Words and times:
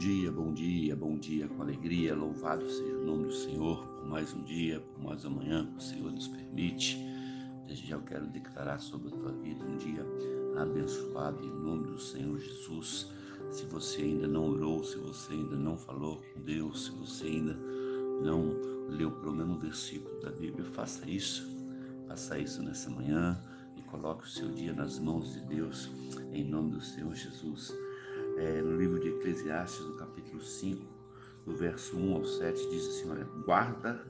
Dia, 0.00 0.32
bom 0.32 0.50
dia, 0.54 0.96
bom 0.96 1.18
dia, 1.18 1.46
com 1.46 1.60
alegria. 1.60 2.14
Louvado 2.14 2.66
seja 2.70 2.96
o 2.96 3.04
nome 3.04 3.26
do 3.26 3.34
Senhor 3.34 3.86
por 3.86 4.06
mais 4.06 4.32
um 4.32 4.42
dia, 4.42 4.80
por 4.80 5.04
mais 5.04 5.26
amanhã 5.26 5.66
que 5.66 5.76
o 5.76 5.80
Senhor 5.82 6.10
nos 6.10 6.26
permite. 6.26 6.98
Desde 7.66 7.86
já 7.86 7.96
eu 7.96 8.00
quero 8.00 8.26
declarar 8.26 8.78
sobre 8.78 9.08
a 9.08 9.10
tua 9.10 9.30
vida 9.30 9.62
um 9.62 9.76
dia 9.76 10.02
abençoado 10.56 11.44
em 11.44 11.50
nome 11.50 11.88
do 11.88 12.00
Senhor 12.00 12.38
Jesus. 12.38 13.12
Se 13.50 13.66
você 13.66 14.00
ainda 14.00 14.26
não 14.26 14.48
orou, 14.48 14.82
se 14.82 14.96
você 14.96 15.34
ainda 15.34 15.54
não 15.54 15.76
falou 15.76 16.22
com 16.32 16.40
Deus, 16.40 16.86
se 16.86 16.92
você 16.92 17.26
ainda 17.26 17.52
não 18.22 18.56
leu 18.88 19.10
pelo 19.10 19.34
menos 19.34 19.58
um 19.58 19.60
versículo 19.60 20.18
da 20.22 20.30
Bíblia, 20.30 20.64
faça 20.64 21.06
isso. 21.10 21.46
Faça 22.08 22.38
isso 22.38 22.62
nessa 22.62 22.88
manhã 22.88 23.38
e 23.76 23.82
coloque 23.82 24.24
o 24.24 24.30
seu 24.30 24.50
dia 24.50 24.72
nas 24.72 24.98
mãos 24.98 25.34
de 25.34 25.40
Deus, 25.40 25.90
em 26.32 26.42
nome 26.42 26.70
do 26.70 26.80
Senhor 26.80 27.14
Jesus 27.14 27.70
é, 28.40 28.62
no 28.62 28.74
livro 28.74 28.98
de 28.98 29.08
Eclesiastes, 29.08 29.84
no 29.84 29.96
capítulo 29.96 30.40
5, 30.40 30.82
do 31.44 31.54
verso 31.54 31.96
1 31.96 32.14
ao 32.14 32.24
7, 32.24 32.70
diz 32.70 32.86
assim: 32.88 33.10
Olha, 33.10 33.24
guarda 33.44 34.02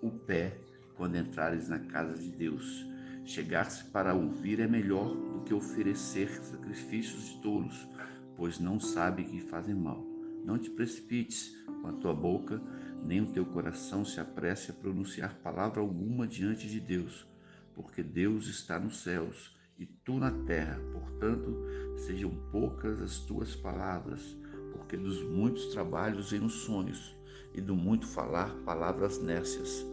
o 0.00 0.08
pé 0.08 0.56
quando 0.94 1.16
entrares 1.16 1.68
na 1.68 1.80
casa 1.80 2.16
de 2.16 2.30
Deus. 2.30 2.86
Chegar-se 3.24 3.84
para 3.86 4.14
ouvir 4.14 4.60
é 4.60 4.68
melhor 4.68 5.14
do 5.14 5.40
que 5.40 5.52
oferecer 5.52 6.28
sacrifícios 6.28 7.24
de 7.24 7.42
tolos, 7.42 7.88
pois 8.36 8.60
não 8.60 8.78
sabe 8.78 9.24
que 9.24 9.40
fazem 9.40 9.74
mal. 9.74 10.04
Não 10.44 10.58
te 10.58 10.70
precipites 10.70 11.56
com 11.80 11.88
a 11.88 11.92
tua 11.92 12.14
boca, 12.14 12.62
nem 13.04 13.20
o 13.20 13.32
teu 13.32 13.44
coração 13.44 14.04
se 14.04 14.20
apresse 14.20 14.70
a 14.70 14.74
pronunciar 14.74 15.34
palavra 15.36 15.80
alguma 15.80 16.26
diante 16.26 16.68
de 16.68 16.78
Deus, 16.78 17.26
porque 17.74 18.02
Deus 18.02 18.46
está 18.46 18.78
nos 18.78 19.02
céus 19.02 19.56
e 19.76 19.86
tu 19.86 20.18
na 20.18 20.30
terra. 20.30 20.80
Portanto, 21.22 21.56
sejam 21.94 22.32
poucas 22.50 23.00
as 23.00 23.18
tuas 23.20 23.54
palavras, 23.54 24.36
porque 24.72 24.96
dos 24.96 25.22
muitos 25.22 25.66
trabalhos 25.66 26.32
vêm 26.32 26.44
os 26.44 26.64
sonhos, 26.64 27.16
e 27.54 27.60
do 27.60 27.76
muito 27.76 28.08
falar 28.08 28.52
palavras 28.64 29.22
nécias. 29.22 29.86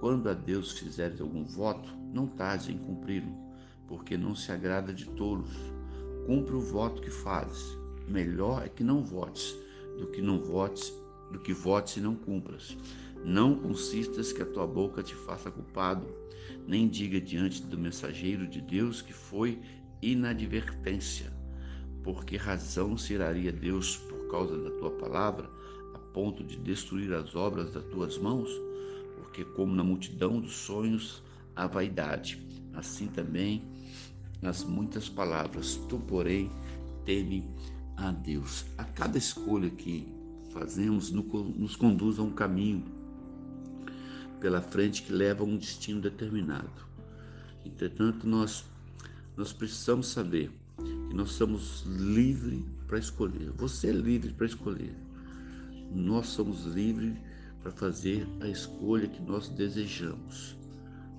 Quando 0.00 0.30
a 0.30 0.32
Deus 0.32 0.72
fizeres 0.72 1.20
algum 1.20 1.44
voto, 1.44 1.94
não 2.14 2.26
tardes 2.26 2.70
em 2.70 2.78
cumpri-lo, 2.78 3.30
porque 3.86 4.16
não 4.16 4.34
se 4.34 4.50
agrada 4.52 4.94
de 4.94 5.04
tolos. 5.04 5.54
Cumpre 6.26 6.54
o 6.54 6.60
voto 6.60 7.02
que 7.02 7.10
fazes. 7.10 7.76
Melhor 8.08 8.64
é 8.64 8.70
que 8.70 8.82
não 8.82 9.04
votes, 9.04 9.54
do 9.98 10.06
que 10.06 10.22
não 10.22 10.40
votes, 10.40 10.94
do 11.30 11.38
que 11.40 11.52
votes 11.52 11.98
e 11.98 12.00
não 12.00 12.14
cumpras. 12.14 12.74
Não 13.22 13.54
consistas 13.54 14.32
que 14.32 14.40
a 14.40 14.46
tua 14.46 14.66
boca 14.66 15.02
te 15.02 15.14
faça 15.14 15.50
culpado, 15.50 16.06
nem 16.66 16.88
diga 16.88 17.20
diante 17.20 17.62
do 17.62 17.76
mensageiro 17.76 18.46
de 18.46 18.62
Deus 18.62 19.02
que 19.02 19.12
foi 19.12 19.60
inadvertência. 20.02 21.32
Por 22.02 22.24
que 22.24 22.36
razão 22.36 22.96
se 22.96 23.14
iraria 23.14 23.52
Deus 23.52 23.96
por 23.96 24.28
causa 24.30 24.56
da 24.56 24.70
tua 24.78 24.90
palavra, 24.90 25.50
a 25.94 25.98
ponto 25.98 26.42
de 26.42 26.56
destruir 26.56 27.12
as 27.12 27.34
obras 27.34 27.72
das 27.72 27.84
tuas 27.84 28.16
mãos? 28.18 28.50
Porque, 29.16 29.44
como 29.44 29.74
na 29.74 29.84
multidão 29.84 30.40
dos 30.40 30.52
sonhos, 30.52 31.22
há 31.54 31.66
vaidade, 31.66 32.42
assim 32.74 33.06
também 33.06 33.62
nas 34.40 34.64
muitas 34.64 35.08
palavras. 35.08 35.76
Tu, 35.88 35.98
porém, 35.98 36.50
teme 37.04 37.46
a 37.96 38.10
Deus. 38.10 38.64
A 38.78 38.84
cada 38.84 39.18
escolha 39.18 39.68
que 39.70 40.06
fazemos 40.52 41.10
nos 41.10 41.76
conduz 41.76 42.18
a 42.18 42.22
um 42.22 42.30
caminho 42.30 42.84
pela 44.40 44.62
frente 44.62 45.02
que 45.02 45.12
leva 45.12 45.44
a 45.44 45.46
um 45.46 45.56
destino 45.56 46.00
determinado. 46.00 46.70
Entretanto, 47.64 48.26
nós, 48.26 48.64
nós 49.40 49.54
precisamos 49.54 50.08
saber 50.08 50.50
que 50.76 51.14
nós 51.14 51.30
somos 51.30 51.82
livres 51.86 52.62
para 52.86 52.98
escolher. 52.98 53.50
Você 53.56 53.88
é 53.88 53.92
livre 53.92 54.34
para 54.34 54.44
escolher. 54.44 54.94
Nós 55.90 56.26
somos 56.26 56.66
livres 56.66 57.14
para 57.62 57.72
fazer 57.72 58.28
a 58.42 58.48
escolha 58.48 59.08
que 59.08 59.22
nós 59.22 59.48
desejamos. 59.48 60.58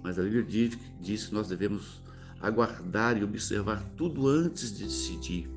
Mas 0.04 0.20
a 0.20 0.22
Bíblia 0.22 0.44
diz, 0.44 0.78
diz 1.02 1.26
que 1.26 1.34
nós 1.34 1.48
devemos 1.48 2.00
aguardar 2.40 3.18
e 3.18 3.24
observar 3.24 3.84
tudo 3.98 4.28
antes 4.28 4.78
de 4.78 4.84
decidir, 4.84 5.50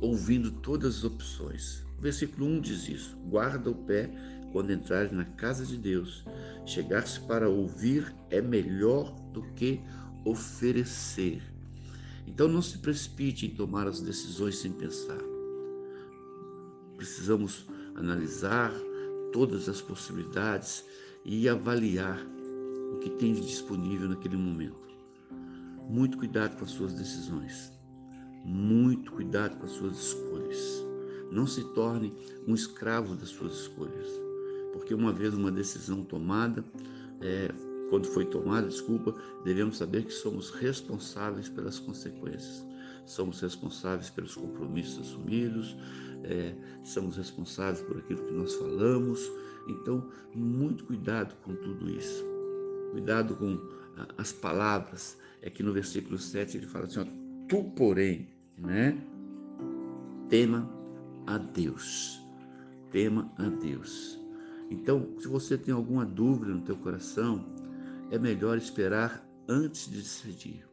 ouvindo 0.00 0.50
todas 0.50 0.96
as 0.96 1.04
opções. 1.04 1.84
O 2.00 2.02
versículo 2.02 2.46
1 2.46 2.60
diz 2.62 2.88
isso: 2.88 3.16
guarda 3.28 3.70
o 3.70 3.76
pé 3.76 4.10
quando 4.50 4.72
entrares 4.72 5.12
na 5.12 5.24
casa 5.24 5.64
de 5.64 5.76
Deus, 5.76 6.24
chegar-se 6.66 7.20
para 7.20 7.48
ouvir 7.48 8.12
é 8.28 8.42
melhor 8.42 9.14
do 9.32 9.42
que 9.54 9.80
oferecer. 10.24 11.51
Então 12.32 12.48
não 12.48 12.62
se 12.62 12.78
precipite 12.78 13.44
em 13.44 13.50
tomar 13.50 13.86
as 13.86 14.00
decisões 14.00 14.56
sem 14.56 14.72
pensar. 14.72 15.20
Precisamos 16.96 17.66
analisar 17.94 18.72
todas 19.32 19.68
as 19.68 19.82
possibilidades 19.82 20.82
e 21.24 21.46
avaliar 21.46 22.18
o 22.94 22.98
que 23.00 23.10
tem 23.10 23.34
disponível 23.34 24.08
naquele 24.08 24.36
momento. 24.36 24.88
Muito 25.90 26.16
cuidado 26.16 26.56
com 26.56 26.64
as 26.64 26.70
suas 26.70 26.94
decisões. 26.94 27.70
Muito 28.44 29.12
cuidado 29.12 29.58
com 29.58 29.66
as 29.66 29.72
suas 29.72 29.98
escolhas. 29.98 30.58
Não 31.30 31.46
se 31.46 31.62
torne 31.74 32.14
um 32.48 32.54
escravo 32.54 33.14
das 33.14 33.28
suas 33.28 33.52
escolhas 33.52 34.22
porque 34.72 34.94
uma 34.94 35.12
vez 35.12 35.34
uma 35.34 35.52
decisão 35.52 36.02
tomada, 36.02 36.64
é, 37.20 37.52
quando 37.92 38.06
foi 38.06 38.24
tomada, 38.24 38.68
desculpa, 38.68 39.14
devemos 39.44 39.76
saber 39.76 40.06
que 40.06 40.14
somos 40.14 40.48
responsáveis 40.48 41.50
pelas 41.50 41.78
consequências. 41.78 42.66
Somos 43.04 43.42
responsáveis 43.42 44.08
pelos 44.08 44.34
compromissos 44.34 44.98
assumidos, 44.98 45.76
é, 46.24 46.54
somos 46.82 47.18
responsáveis 47.18 47.82
por 47.82 47.98
aquilo 47.98 48.24
que 48.24 48.32
nós 48.32 48.54
falamos. 48.54 49.30
Então, 49.68 50.08
muito 50.34 50.84
cuidado 50.84 51.34
com 51.42 51.54
tudo 51.54 51.90
isso. 51.90 52.24
Cuidado 52.92 53.36
com 53.36 53.60
as 54.16 54.32
palavras. 54.32 55.18
É 55.42 55.50
que 55.50 55.62
no 55.62 55.74
versículo 55.74 56.16
7 56.16 56.56
ele 56.56 56.66
fala 56.66 56.86
assim: 56.86 57.00
ó, 57.00 57.04
Tu, 57.46 57.62
porém, 57.76 58.26
né? 58.56 58.98
Tema 60.30 60.66
a 61.26 61.36
Deus. 61.36 62.18
Tema 62.90 63.30
a 63.36 63.50
Deus. 63.50 64.18
Então, 64.70 65.10
se 65.18 65.28
você 65.28 65.58
tem 65.58 65.74
alguma 65.74 66.06
dúvida 66.06 66.54
no 66.54 66.62
teu 66.62 66.76
coração, 66.76 67.52
é 68.12 68.18
melhor 68.18 68.58
esperar 68.58 69.26
antes 69.48 69.90
de 69.90 69.96
decidir, 69.96 70.68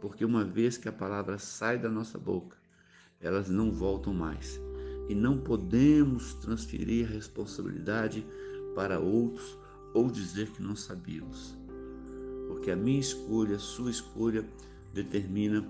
porque 0.00 0.24
uma 0.24 0.42
vez 0.42 0.78
que 0.78 0.88
a 0.88 0.92
palavra 0.92 1.36
sai 1.36 1.78
da 1.78 1.90
nossa 1.90 2.18
boca, 2.18 2.56
elas 3.20 3.50
não 3.50 3.70
voltam 3.70 4.14
mais 4.14 4.58
e 5.06 5.14
não 5.14 5.36
podemos 5.36 6.32
transferir 6.36 7.06
a 7.06 7.12
responsabilidade 7.12 8.26
para 8.74 8.98
outros 8.98 9.58
ou 9.92 10.10
dizer 10.10 10.48
que 10.48 10.62
não 10.62 10.74
sabíamos, 10.74 11.54
porque 12.46 12.70
a 12.70 12.76
minha 12.76 13.00
escolha, 13.00 13.56
a 13.56 13.60
sua 13.60 13.90
escolha 13.90 14.42
determina 14.94 15.62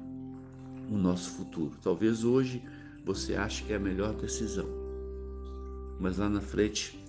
o 0.89 0.97
nosso 0.97 1.33
futuro. 1.33 1.77
Talvez 1.83 2.23
hoje 2.23 2.63
você 3.05 3.35
ache 3.35 3.65
que 3.65 3.73
é 3.73 3.77
a 3.77 3.81
melhor 3.81 4.15
decisão, 4.15 4.69
mas 5.99 6.17
lá 6.17 6.29
na 6.29 6.41
frente 6.41 7.05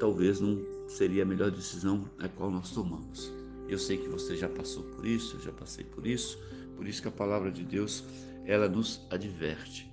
talvez 0.00 0.40
não 0.40 0.73
seria 0.88 1.22
a 1.22 1.26
melhor 1.26 1.50
decisão 1.50 2.08
a 2.18 2.28
qual 2.28 2.50
nós 2.50 2.70
tomamos. 2.70 3.32
Eu 3.68 3.78
sei 3.78 3.96
que 3.96 4.08
você 4.08 4.36
já 4.36 4.48
passou 4.48 4.82
por 4.82 5.06
isso, 5.06 5.36
eu 5.36 5.40
já 5.40 5.52
passei 5.52 5.84
por 5.84 6.06
isso, 6.06 6.38
por 6.76 6.86
isso 6.86 7.00
que 7.00 7.08
a 7.08 7.12
palavra 7.12 7.50
de 7.50 7.64
Deus, 7.64 8.04
ela 8.44 8.68
nos 8.68 9.06
adverte 9.10 9.92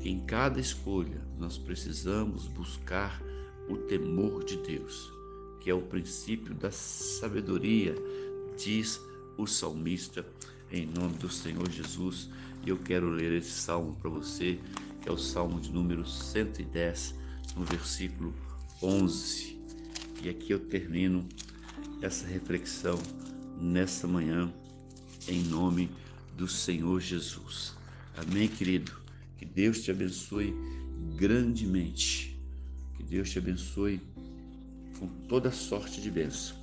que 0.00 0.08
em 0.08 0.20
cada 0.20 0.60
escolha 0.60 1.20
nós 1.36 1.58
precisamos 1.58 2.46
buscar 2.46 3.20
o 3.68 3.76
temor 3.76 4.44
de 4.44 4.56
Deus, 4.58 5.10
que 5.60 5.70
é 5.70 5.74
o 5.74 5.82
princípio 5.82 6.54
da 6.54 6.70
sabedoria, 6.70 7.94
diz 8.56 9.00
o 9.36 9.46
salmista, 9.46 10.24
em 10.70 10.86
nome 10.86 11.16
do 11.18 11.28
Senhor 11.28 11.68
Jesus. 11.70 12.28
E 12.64 12.70
eu 12.70 12.78
quero 12.78 13.08
ler 13.08 13.32
esse 13.32 13.50
salmo 13.50 13.96
para 14.00 14.10
você, 14.10 14.58
que 15.00 15.08
é 15.08 15.12
o 15.12 15.18
salmo 15.18 15.60
de 15.60 15.70
número 15.72 16.06
110, 16.06 17.14
no 17.56 17.64
versículo 17.64 18.34
11. 18.82 19.57
E 20.22 20.28
aqui 20.28 20.52
eu 20.52 20.58
termino 20.58 21.26
essa 22.02 22.26
reflexão 22.26 22.98
nessa 23.60 24.06
manhã, 24.06 24.52
em 25.28 25.42
nome 25.42 25.90
do 26.36 26.48
Senhor 26.48 27.00
Jesus. 27.00 27.76
Amém, 28.16 28.48
querido? 28.48 28.92
Que 29.36 29.44
Deus 29.44 29.82
te 29.82 29.90
abençoe 29.90 30.54
grandemente. 31.16 32.36
Que 32.96 33.04
Deus 33.04 33.30
te 33.30 33.38
abençoe 33.38 34.00
com 34.98 35.06
toda 35.28 35.52
sorte 35.52 36.00
de 36.00 36.10
bênção. 36.10 36.56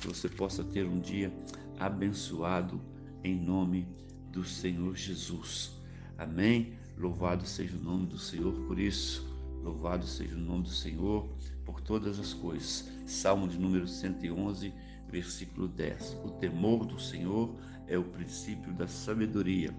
Que 0.00 0.08
você 0.08 0.28
possa 0.28 0.64
ter 0.64 0.84
um 0.84 1.00
dia 1.00 1.32
abençoado 1.78 2.80
em 3.22 3.38
nome 3.40 3.86
do 4.32 4.44
Senhor 4.44 4.96
Jesus. 4.96 5.70
Amém? 6.16 6.72
Louvado 6.96 7.46
seja 7.46 7.76
o 7.76 7.80
nome 7.80 8.06
do 8.06 8.18
Senhor 8.18 8.52
por 8.66 8.78
isso. 8.78 9.24
Louvado 9.62 10.04
seja 10.04 10.34
o 10.34 10.40
nome 10.40 10.64
do 10.64 10.70
Senhor 10.70 11.28
por 11.68 11.82
todas 11.82 12.18
as 12.18 12.32
coisas. 12.32 12.88
Salmo 13.04 13.46
de 13.46 13.58
número 13.58 13.86
111, 13.86 14.72
versículo 15.06 15.68
10. 15.68 16.16
O 16.24 16.30
temor 16.30 16.86
do 16.86 16.98
Senhor 16.98 17.54
é 17.86 17.98
o 17.98 18.04
princípio 18.04 18.72
da 18.72 18.88
sabedoria. 18.88 19.76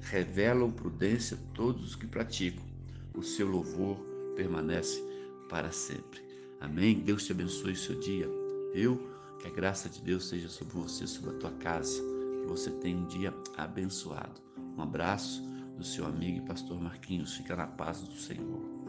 Revelam 0.00 0.70
prudência 0.70 1.38
todos 1.52 1.84
os 1.84 1.94
que 1.94 2.06
praticam. 2.06 2.64
O 3.14 3.22
seu 3.22 3.46
louvor 3.46 3.98
permanece 4.34 4.98
para 5.50 5.70
sempre. 5.70 6.22
Amém? 6.58 7.00
Deus 7.00 7.26
te 7.26 7.32
abençoe 7.32 7.76
seu 7.76 8.00
dia. 8.00 8.26
Eu, 8.72 9.06
que 9.38 9.46
a 9.46 9.50
graça 9.50 9.90
de 9.90 10.00
Deus 10.00 10.26
seja 10.26 10.48
sobre 10.48 10.72
você, 10.72 11.06
sobre 11.06 11.36
a 11.36 11.38
tua 11.38 11.52
casa. 11.52 12.00
Que 12.40 12.46
você 12.46 12.70
tenha 12.70 12.96
um 12.96 13.06
dia 13.06 13.34
abençoado. 13.58 14.40
Um 14.56 14.80
abraço 14.80 15.42
do 15.76 15.84
seu 15.84 16.06
amigo 16.06 16.38
e 16.38 16.46
pastor 16.46 16.80
Marquinhos. 16.80 17.34
Fica 17.34 17.54
na 17.54 17.66
paz 17.66 18.00
do 18.00 18.14
Senhor. 18.14 18.79